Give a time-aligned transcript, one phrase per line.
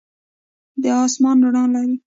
[0.81, 1.95] دا آسمان رڼا لري.